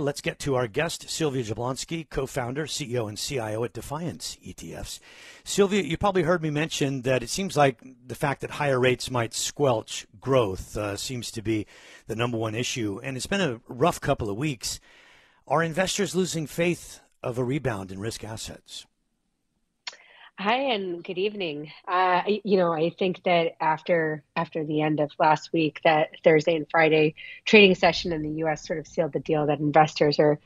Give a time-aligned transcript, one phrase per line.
[0.00, 4.98] Let's get to our guest, Sylvia Jablonski, co-founder, CEO, and CIO at Defiance ETFs.
[5.44, 9.10] Sylvia, you probably heard me mention that it seems like the fact that higher rates
[9.10, 11.66] might squelch growth uh, seems to be
[12.06, 14.80] the number one issue, and it's been a rough couple of weeks.
[15.46, 18.86] Are investors losing faith of a rebound in risk assets?
[20.40, 21.70] Hi and good evening.
[21.86, 26.56] Uh, you know, I think that after after the end of last week, that Thursday
[26.56, 28.66] and Friday trading session in the U.S.
[28.66, 30.38] sort of sealed the deal that investors are,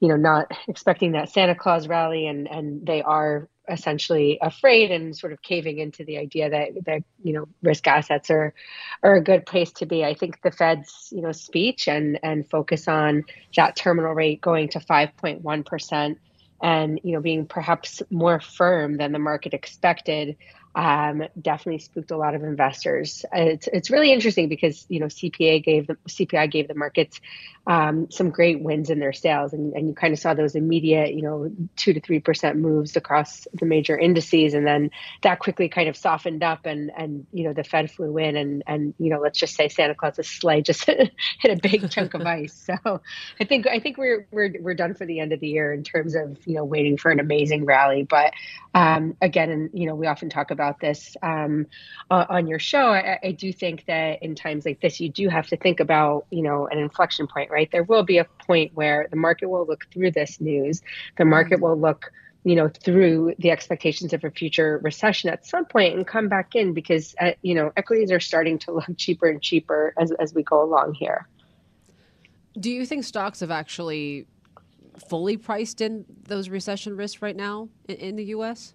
[0.00, 5.16] you know, not expecting that Santa Claus rally, and and they are essentially afraid and
[5.16, 8.52] sort of caving into the idea that that you know risk assets are
[9.04, 10.04] are a good place to be.
[10.04, 13.22] I think the Fed's you know speech and and focus on
[13.54, 16.18] that terminal rate going to 5.1 percent
[16.62, 20.36] and you know being perhaps more firm than the market expected
[20.76, 23.24] um, definitely spooked a lot of investors.
[23.32, 27.18] It's, it's really interesting because you know CPA gave the CPI gave the markets
[27.66, 31.14] um, some great wins in their sails, and, and you kind of saw those immediate
[31.14, 34.90] you know two to three percent moves across the major indices, and then
[35.22, 38.62] that quickly kind of softened up, and and you know the Fed flew in, and
[38.66, 41.10] and you know let's just say Santa Claus's sleigh just hit
[41.44, 42.66] a big chunk of ice.
[42.66, 43.00] So
[43.40, 45.84] I think I think we're we're we're done for the end of the year in
[45.84, 48.34] terms of you know waiting for an amazing rally, but
[48.74, 51.66] um, again, and you know we often talk about about this um,
[52.10, 55.46] on your show, I, I, do think that in times like this, you do have
[55.48, 57.70] to think about, you know, an inflection point, right?
[57.70, 60.82] There will be a point where the market will look through this news.
[61.18, 61.62] The market mm-hmm.
[61.62, 62.12] will look
[62.44, 66.54] you know through the expectations of a future recession at some point and come back
[66.54, 70.32] in because uh, you know equities are starting to look cheaper and cheaper as, as
[70.32, 71.26] we go along here
[72.60, 74.28] do you think stocks have actually
[75.08, 78.74] fully priced in those recession risks right now in, in the us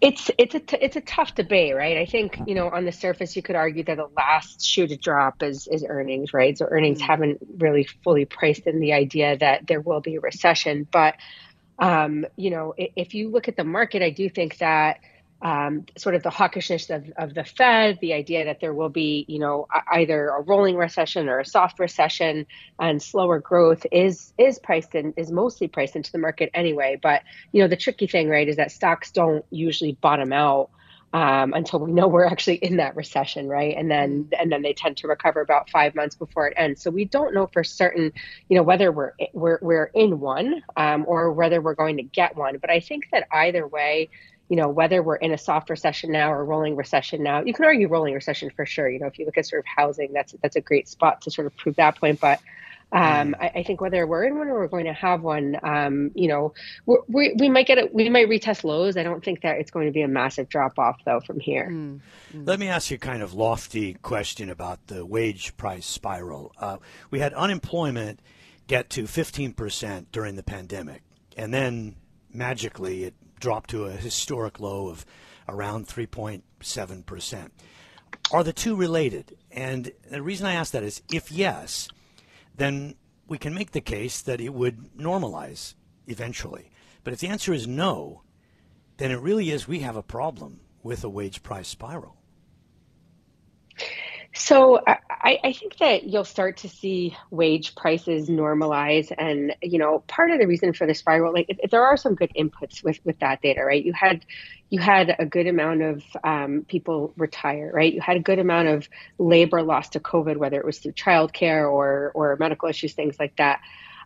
[0.00, 1.98] it's it's a t- it's a tough debate, right?
[1.98, 4.96] I think you know on the surface you could argue that the last shoe to
[4.96, 6.56] drop is is earnings, right?
[6.56, 7.06] So earnings mm-hmm.
[7.06, 11.16] haven't really fully priced in the idea that there will be a recession, but
[11.78, 15.00] um, you know if you look at the market, I do think that
[15.42, 19.24] um, sort of the hawkishness of, of the Fed, the idea that there will be,
[19.26, 22.46] you know, either a rolling recession or a soft recession
[22.78, 26.98] and slower growth is is priced in is mostly priced into the market anyway.
[27.02, 30.70] But you know, the tricky thing, right, is that stocks don't usually bottom out
[31.12, 33.74] um, until we know we're actually in that recession, right?
[33.76, 36.82] And then and then they tend to recover about five months before it ends.
[36.82, 38.12] So we don't know for certain,
[38.48, 42.36] you know, whether we're we're we're in one um, or whether we're going to get
[42.36, 42.58] one.
[42.58, 44.10] But I think that either way
[44.50, 47.64] you know, whether we're in a soft recession now or rolling recession now, you can
[47.64, 48.90] argue rolling recession for sure.
[48.90, 51.30] You know, if you look at sort of housing, that's that's a great spot to
[51.30, 52.20] sort of prove that point.
[52.20, 52.40] But
[52.90, 53.34] um, mm.
[53.40, 56.26] I, I, think whether we're in one or we're going to have one, um, you
[56.26, 56.52] know,
[56.84, 57.94] we we might get it.
[57.94, 58.96] We might retest lows.
[58.96, 61.68] I don't think that it's going to be a massive drop off though from here.
[61.70, 62.00] Mm.
[62.34, 62.48] Mm.
[62.48, 66.52] Let me ask you a kind of lofty question about the wage price spiral.
[66.58, 66.78] Uh,
[67.08, 68.18] we had unemployment
[68.66, 71.02] get to 15% during the pandemic,
[71.36, 71.94] and then
[72.32, 75.04] magically it dropped to a historic low of
[75.48, 77.50] around 3.7%.
[78.32, 79.36] Are the two related?
[79.50, 81.88] And the reason I ask that is if yes,
[82.56, 82.94] then
[83.26, 85.74] we can make the case that it would normalize
[86.06, 86.70] eventually.
[87.02, 88.22] But if the answer is no,
[88.98, 92.19] then it really is we have a problem with a wage price spiral.
[94.32, 100.04] So I, I, think that you'll start to see wage prices normalize, and you know,
[100.06, 103.18] part of the reason for the spiral, like there are some good inputs with with
[103.18, 103.84] that data, right?
[103.84, 104.24] You had
[104.68, 107.92] you had a good amount of um, people retire, right?
[107.92, 108.88] You had a good amount of
[109.18, 113.34] labor lost to COVID, whether it was through childcare or or medical issues, things like
[113.36, 113.60] that.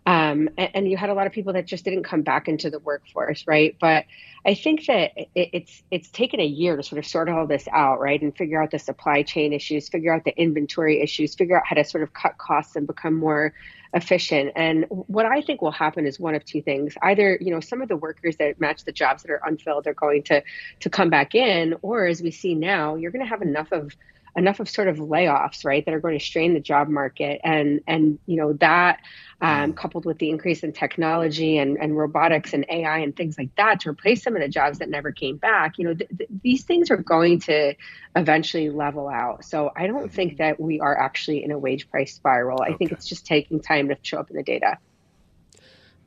[0.06, 2.68] Um, and, and, you had a lot of people that just didn't come back into
[2.68, 3.74] the workforce, right?
[3.80, 4.04] But
[4.44, 7.66] I think that it, it's it's taken a year to sort of sort all this
[7.72, 11.56] out, right, and figure out the supply chain issues, figure out the inventory issues, figure
[11.56, 13.54] out how to sort of cut costs and become more
[13.94, 14.52] efficient.
[14.56, 17.80] And what I think will happen is one of two things: either you know some
[17.80, 20.42] of the workers that match the jobs that are unfilled are going to
[20.80, 23.96] to come back in, or as we see now, you're going to have enough of
[24.36, 27.80] enough of sort of layoffs, right, that are going to strain the job market, and
[27.86, 29.00] and you know that
[29.40, 29.76] um, mm.
[29.76, 33.80] coupled with the increase in technology and, and robotics and AI and things like that
[33.80, 36.64] to replace some of the jobs that never came back, you know, th- th- these
[36.64, 37.74] things are going to
[38.16, 39.44] eventually level out.
[39.44, 40.42] So I don't think mm-hmm.
[40.42, 42.62] that we are actually in a wage price spiral.
[42.62, 44.78] I think it's just taking time to show up in the data.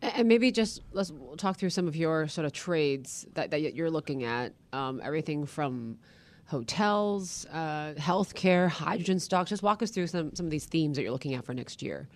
[0.02, 3.92] And maybe just let's talk through some of your sort of trades that, that you're
[3.92, 4.54] looking at.
[4.72, 5.98] Um, everything from
[6.48, 9.50] hotels, uh, healthcare, hydrogen stocks.
[9.50, 11.82] Just walk us through some, some of these themes that you're looking at for next
[11.82, 12.08] year.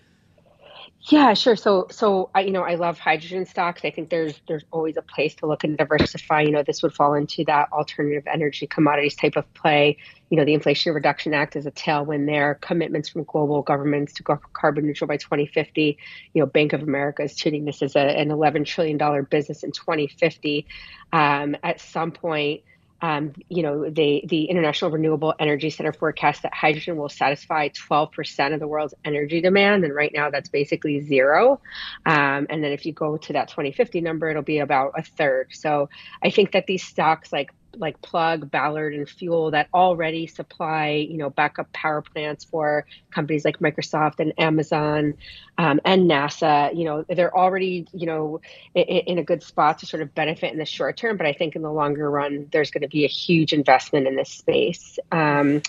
[1.10, 1.56] Yeah, sure.
[1.56, 3.82] So, so I, you know, I love hydrogen stocks.
[3.84, 6.42] I think there's there's always a place to look and diversify.
[6.42, 9.98] You know, this would fall into that alternative energy commodities type of play.
[10.30, 12.60] You know, the Inflation Reduction Act is a tailwind there.
[12.62, 15.98] Commitments from global governments to go carbon neutral by 2050.
[16.34, 19.64] You know, Bank of America is treating this as a, an 11 trillion dollar business
[19.64, 20.68] in 2050.
[21.14, 22.62] Um, at some point
[23.02, 28.54] um, you know, the, the International Renewable Energy Center forecasts that hydrogen will satisfy 12%
[28.54, 29.84] of the world's energy demand.
[29.84, 31.60] And right now that's basically zero.
[32.06, 35.50] Um, and then if you go to that 2050 number, it'll be about a third.
[35.52, 35.90] So
[36.24, 41.18] I think that these stocks like like Plug, Ballard, and Fuel that already supply, you
[41.18, 45.16] know, backup power plants for companies like Microsoft and Amazon
[45.58, 46.76] um, and NASA.
[46.76, 48.42] You know, they're already, you know,
[48.74, 51.18] in, in, a good spot to sort of benefit in the short term.
[51.18, 54.16] But I think in the longer run, there's going to be a huge investment in
[54.16, 55.00] this space.
[55.12, 55.62] Um,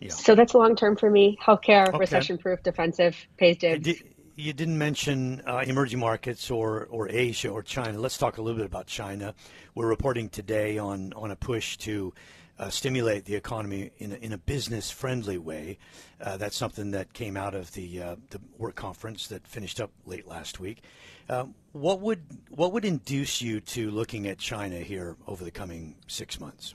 [0.00, 0.08] yeah.
[0.08, 1.38] So that's long term for me.
[1.42, 1.98] Healthcare, okay.
[1.98, 4.02] recession proof, defensive, pays dividends
[4.40, 7.98] you didn't mention uh, emerging markets or, or Asia or China.
[7.98, 9.34] Let's talk a little bit about China.
[9.74, 12.14] We're reporting today on, on a push to
[12.58, 15.78] uh, stimulate the economy in a, in a business friendly way.
[16.20, 19.90] Uh, that's something that came out of the, uh, the work conference that finished up
[20.06, 20.82] late last week.
[21.28, 25.94] Um, what would what would induce you to looking at China here over the coming
[26.08, 26.74] six months?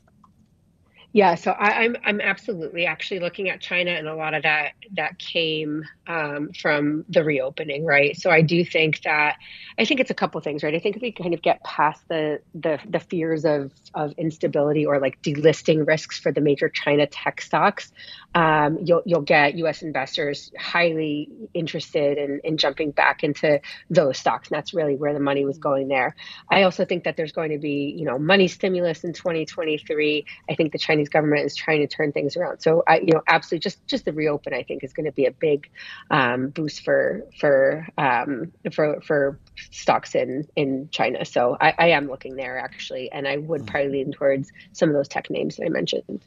[1.16, 4.44] Yeah, so I, am I'm, I'm absolutely actually looking at China, and a lot of
[4.44, 8.20] that that came um, from the reopening, right?
[8.20, 9.38] So I do think that
[9.80, 10.76] I think it's a couple things, right?
[10.76, 14.86] I think if we kind of get past the the, the fears of of instability
[14.86, 17.94] or like delisting risks for the major China tech stocks,
[18.36, 19.84] um, you'll you'll get U.S.
[19.84, 24.50] investors highly interested in, in jumping back into those stocks.
[24.50, 26.14] And that's really where the money was going there.
[26.52, 30.26] I also think that there's going to be you know money stimulus in 2023.
[30.50, 32.60] I think the Chinese government is trying to turn things around.
[32.60, 35.26] So I you know absolutely just just the reopen I think is going to be
[35.26, 35.70] a big
[36.12, 39.40] um, boost for for um, for for
[39.72, 41.26] stocks in in China.
[41.26, 44.96] So I, I am looking there actually, and I would probably lean towards some of
[44.96, 46.22] those tech names that I mentioned.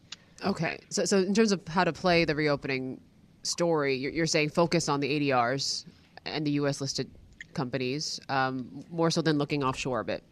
[0.45, 3.01] Okay, so so in terms of how to play the reopening
[3.43, 5.85] story, you're, you're saying focus on the ADRs
[6.25, 6.81] and the U.S.
[6.81, 7.11] listed
[7.55, 10.23] companies um, more so than looking offshore a bit.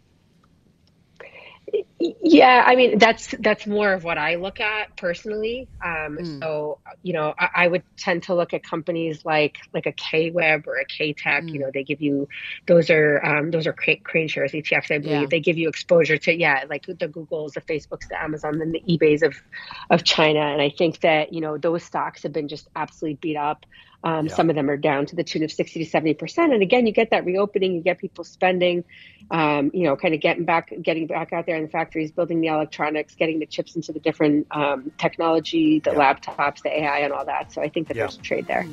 [2.23, 5.69] Yeah, I mean that's that's more of what I look at personally.
[5.85, 6.41] Um, mm.
[6.41, 10.31] So you know, I, I, would tend to look at companies like like a K
[10.31, 11.44] Web or a K Tech.
[11.44, 11.53] Mm.
[11.53, 12.29] You know, they give you
[12.67, 14.94] those are um, those are KraneShares ETFs.
[14.94, 15.26] I believe yeah.
[15.31, 18.81] they give you exposure to yeah, like the Googles, the Facebooks, the Amazon, and the
[18.81, 19.35] eBay's of
[19.91, 20.41] of China.
[20.41, 23.64] And I think that you know those stocks have been just absolutely beat up.
[24.06, 24.35] Um, yeah.
[24.37, 26.53] Some of them are down to the tune of 60 to 70 percent.
[26.53, 28.85] And again, you get that reopening, you get people spending,
[29.32, 32.41] um, you know, kind of getting back, getting back out there in the factories, building
[32.41, 36.14] the electronics, getting the chips into the different um, technology, the yeah.
[36.14, 37.50] laptops, the AI, and all that.
[37.50, 38.05] So I think that yeah.
[38.05, 38.64] there's a trade there.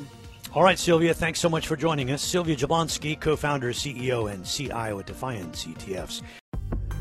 [0.54, 2.22] All right, Sylvia, thanks so much for joining us.
[2.22, 6.22] Sylvia Jablonski, co founder, CEO, and CIO at Defiance ETFs.